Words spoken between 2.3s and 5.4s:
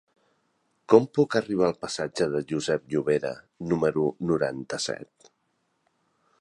de Josep Llovera número noranta-set?